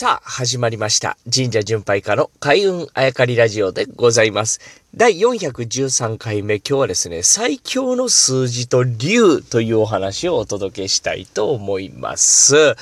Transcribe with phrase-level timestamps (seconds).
[0.00, 1.18] さあ、始まりました。
[1.24, 4.60] 神社巡拝家の開運あやかりラジオでございます。
[4.94, 12.76] 第413回目、今日はですね、最強の数字と竜というお話をお届けしたいと思います。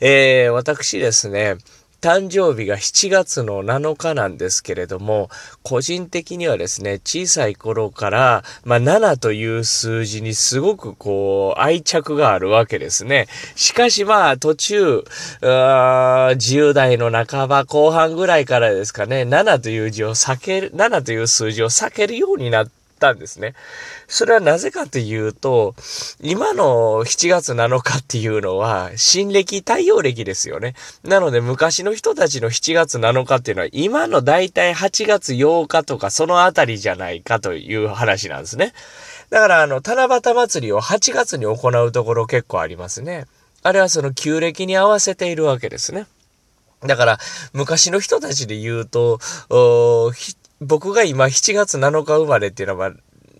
[0.00, 1.58] えー、私ですね、
[2.02, 5.30] 誕生日が7月の7日なんですけれども、
[5.62, 13.28] 個人的にはですね、小さい頃から、まあ、7という数字にすごくこう、愛着があるわけですね。
[13.54, 15.04] しかしまあ、途中、う
[15.42, 23.54] 10代の半ば後半ぐらいからですかね、7という字を避ける、7という数字を避けるようになってたんですね。
[24.06, 25.74] それはなぜかというと、
[26.20, 30.74] 今の7月7日っていうのは、新暦太陽暦ですよね。
[31.02, 38.72] なので昔の人たちの7月7日っていうのは、今のだいたい8月8日とかそのあたりじゃないかという話なんですね。
[39.30, 43.26] だからあの、七夕祭りを8月に行うところ結構ありますね。
[43.64, 46.06] あれはその旧暦に合わせているわけですね。
[46.86, 47.18] だから、
[47.52, 49.20] 昔の人たちで言うと、
[50.64, 52.92] 僕が今7月7日生まれっていうのは、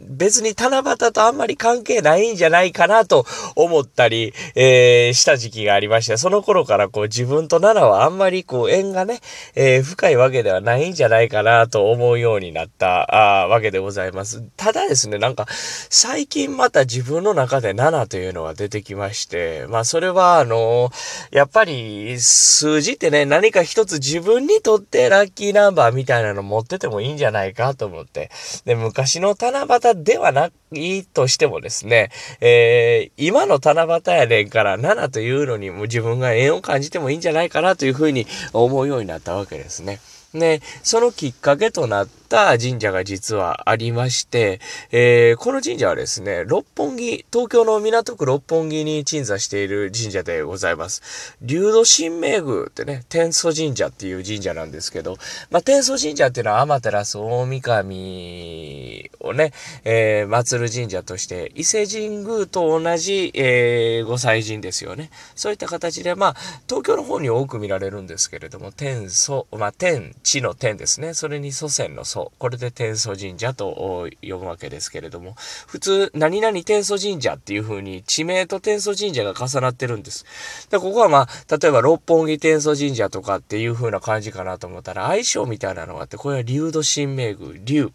[0.08, 3.24] 別に七夕とあんまり関係ないんじゃないかなと
[3.56, 9.20] 思ったり、えー、した時期がありまして、その頃からこう自分と奈良はあんまりこう縁がね、
[9.54, 14.42] えー、深いわけではないんじゃないかなと思うようになったあわけでございます。
[14.56, 28.30] ただですね、なんか最近また自分の中で7というのが出てきまして、まあそれはあのー、やっぱり数字ってね、何か一つ自分にとってラッキーナンバーみたいなの持っててもいいんじゃないかと思って。
[28.64, 40.00] で、昔の七夕ではないいとしてもですね、えー、今の七夕やねんから7というのにも自分が縁を感じてもいいんじゃないかなというふうに思うようになったわけですね。
[40.34, 51.36] ね、そのきっかけとなった神社が実はありまして、えー、この神社はですね、六本木、東京の港区六本木に鎮座している神社でございます。
[51.42, 55.18] 竜土神明宮ってね、天祖神社っていう神社なんですけど、
[55.50, 59.52] まあ、天祖神社っていうのは天照大神をね、
[59.84, 65.10] えー、祀る神社として、伊勢神宮と同じ、えー、御祭神ですよね。
[65.34, 66.36] そういった形で、まあ、
[66.68, 71.14] 東京の方に多く見られるんですけれども、天祖、まあ、天、地の天ですね。
[71.14, 72.32] それに祖先の祖。
[72.38, 75.34] これで天祖神社と呼ぶわけですけれども、
[75.66, 80.26] 普通、何々天祖神社っていう風に地名と天祖神社が重なってるんです。
[80.70, 87.92] で、ここはまあ、例えば六本木天祖神社とかっていう風な感じかなと思ったら、相性みたいなのがあって、これは竜土神明宮、竜、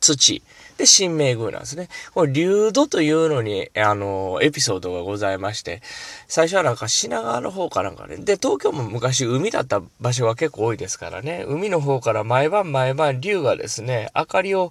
[0.00, 0.42] 土、
[0.76, 1.88] で、神明宮なんですね。
[2.14, 5.82] これ、竜土というのに、あの、エピソードがございまして、
[6.28, 8.16] 最初はなんか品川の方かなんかね。
[8.16, 11.44] で、東京も昔海だった場所が結構多いですからね。
[11.48, 14.70] 海の方から毎晩毎晩竜がですね、明かりを、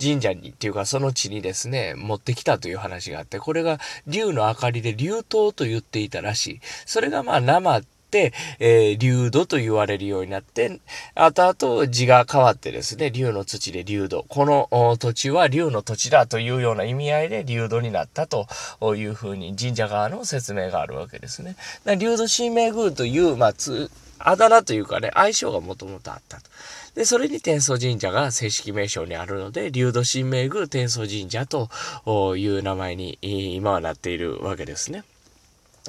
[0.00, 6.60] 神社にっていうかその地にですね、持ってきたという話があって、これが竜の明かりで竜灯と言っていたらしい。
[6.86, 7.86] それがまあ生で、
[8.58, 10.80] えー、流土と言われるようになって、
[11.14, 14.24] 後々字が変わってですね、竜の土で流土。
[14.28, 18.46] この土地は竜の土地だというような意味合いで流土になったと
[18.96, 21.56] いうふうに神社側の説明があるわけですね。
[21.98, 26.44] 流土神明宮という、まあ、つ、あだ名というかね、相性がもともとあったと。
[26.94, 31.68] で、それに天祖神社が正式名称にあるので、竜土神明宮天祖神社と
[32.36, 35.04] いう名前に今はなっているわけですね。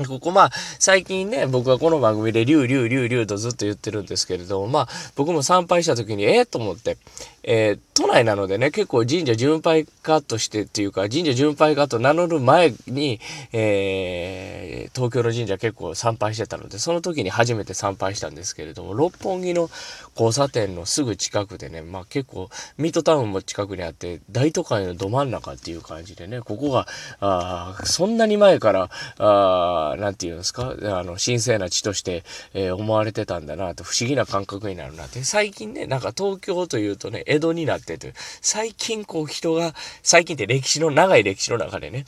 [0.04, 6.98] ここまあ、最近ね、僕はこの番組で竜、竜、竜、竜とずっと言ってるんですけれども、まあ、僕も参拝した時に、ええー、と思って、
[7.44, 13.22] えー、都内なのでね、結構神社巡拝家としてっていうか、神社巡拝家と名乗る前に、
[13.54, 19.70] えー、東京の神社結構参拝してたので、その時に初めて参拝したんですけれども、六本木の
[20.16, 26.88] 交差点のすぐ近くでね、まあ結構、ミッドタウンも近くにあって、大都会のど真ん中っていう感じでね、ここが、
[27.22, 28.90] あそんなに前から、
[29.20, 32.24] あなんていうんですか、あの、神聖な地として、
[32.54, 35.24] えー、思われてたんだなと、不思議な感覚になるなって。
[35.24, 42.06] 最近ね、なんか東京というとね、江戸になってて、最近こう人が、最近って歴史の、長い歴史の中でね、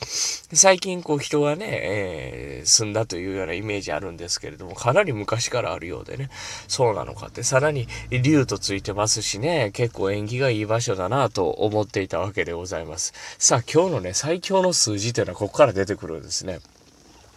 [0.52, 6.30] 最近こう人がね、えー、住んだというようなイメージあるんですけれども、かなり昔からあるようでね、
[6.66, 13.12] そうなのかって、さらに竜とついてますしね、結構縁起がいい場所だなと思っていたわけでございます。
[13.38, 16.60] さあ、今日のね、最強の数字というのはここから出てくるんですね。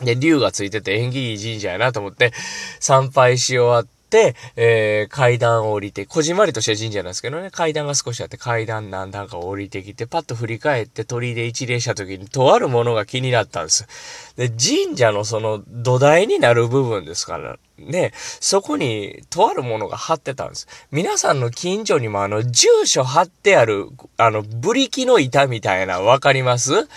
[0.04, 2.34] で、竜がついてて縁起いい神社やなと思って、
[2.80, 13.88] 参拝し終わって、えー、階段を降りて、こじまりとした神社なんですけどね、階段が少しあって、階段何段か降りてきて、パッと振り返って鳥居で一礼した時に、とあるものが気になったんです。
[14.36, 17.58] で、神社のその土台になる部分ですから、
[17.88, 20.68] ね、そこにとあるものが貼ってたんです。
[20.92, 23.88] 皆さんの近所にもあの、住所貼ってある、
[24.18, 26.88] あの、ブリキの板みたいなわかります？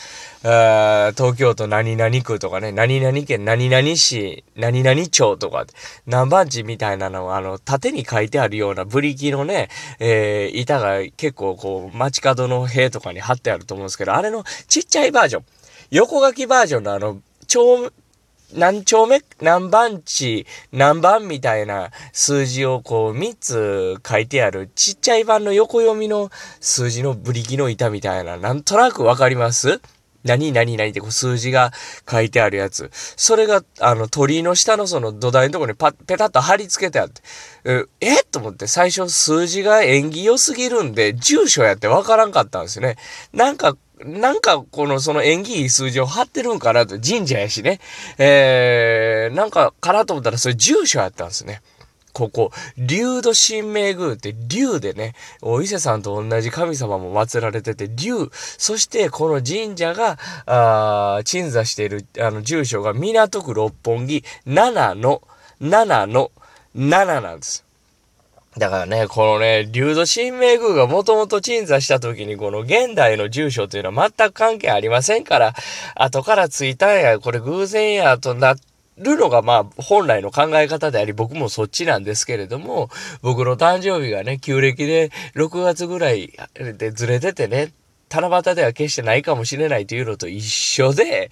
[0.43, 5.65] 東京都何々区とかね、何々県何々市、何々町とか、
[6.07, 9.71] 何番地みたいなのをあの、縦に書いてあるようなブリキのね、
[10.01, 15.45] えー、板が結構こう、街角の塀とかに貼ってあると思うんですけど、あれのちっちゃいバージョン。
[15.91, 17.21] 横書きバージョンのあの、
[18.55, 24.71] 何丁目、何番地、何番みたいな数字をこう3つ書いてある。
[24.75, 26.31] ちっちゃい版の横読みの
[26.61, 29.81] 数字のブリキの板みたいな、なんとなくわかります？
[30.25, 31.71] 何何何ってこう数字が
[32.11, 32.91] 書いてあるやつ。
[32.95, 37.21] それが、あの、鳥居の下のその土台のところにパッ、ペタッと貼り付けてあって。
[38.01, 38.67] えと思って。
[38.67, 42.97] 最初数字が縁起良すぎるんで、住所やってわからんかったんですよね。
[43.35, 47.81] なんか、なんかこのその縁起いい数字を貼ってるんかなと、神社やしね。
[48.19, 51.63] えー、なんかかなと思ったらそれ住所やったんですね。
[52.15, 60.17] ここ、竜土神明宮って竜でね、お伊勢さんと同じ神様も祀られてて、竜、そしてこの神社が、
[60.47, 65.23] あ鎮座している、あの、住所が港区六本木7の、
[65.61, 66.31] 7の、
[66.77, 67.64] 7なんです。
[68.59, 75.55] だからね、このね、竜土神明宮がもともと鎮座した時にこの現代の住所というのは全く関係ありませんから、
[75.97, 78.63] 後から着いたんや、これ偶然やとなって、
[78.97, 82.91] るのがまあ本来の考え方であり僕もそっちなんですけれども
[83.23, 86.33] 僕の誕生日がね旧暦で6月ぐらい
[86.79, 87.73] でずれててね
[88.21, 91.31] 七夕では決してないかもしれないというのと一緒で、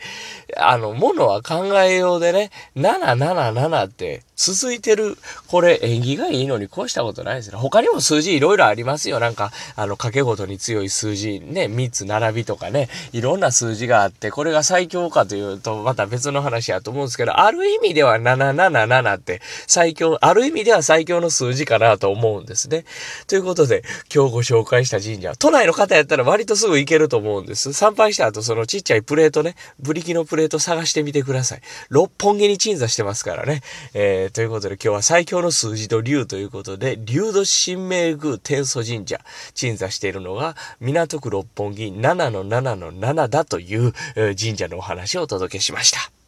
[0.57, 7.57] あの、ものは考えようでね、777って続いてる、これ縁起がいいのに越したことないですね。
[7.57, 9.21] 他にも数字いろいろありますよ。
[9.21, 22.85] なんか、あの、掛け事に強い数字、ね、3つ並びとかね、いろんな数字があって、これが最強かというと、また別の話やと思うんですけど、ある意味では777って最強、ある意味では最強の数字かなと思うんですね。
[23.29, 27.73] ということで、今日ご紹介した神社、都内の方やったら割とすぐ行けると思うんです。
[27.73, 31.61] 参拝した後、そのちっちゃいプレートね、ブリキのプレート探してみてください。
[31.89, 33.63] 六本木に鎮座してますからね。
[33.95, 39.21] えーということで今日は最強の数字と竜ということで、竜土神明宮天祖神社、
[39.55, 46.22] 鎮座しているのが港区六本木7-7-7だという神社のお話をお届けしました。